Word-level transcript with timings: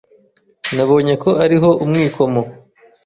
Nabonye 0.75 1.13
ko 1.23 1.29
ariho 1.43 1.69
umwikomo 1.83 2.41